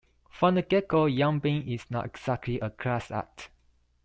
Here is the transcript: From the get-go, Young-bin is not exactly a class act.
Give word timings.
From 0.31 0.55
the 0.55 0.63
get-go, 0.63 1.05
Young-bin 1.05 1.67
is 1.67 1.85
not 1.91 2.07
exactly 2.07 2.59
a 2.59 2.71
class 2.71 3.11
act. 3.11 3.51